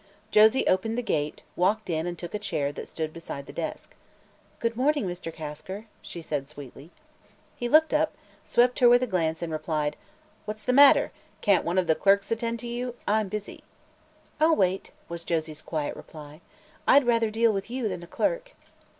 [0.31, 3.93] Josie opened the gate, walked in and took a chair that stood beside the desk.
[4.57, 5.31] "Good morning, Mr.
[5.31, 6.89] Kasker," she said sweetly.
[7.55, 9.95] He looked up, swept her with a glance and replied:
[10.45, 11.11] "What's the matter?
[11.41, 12.95] Can't one of the clerks attend to you?
[13.07, 13.63] I'm busy."
[14.39, 16.41] "I'll wait," was Josie's quiet reply.
[16.87, 18.55] "I'd rather deal with you than a clerk."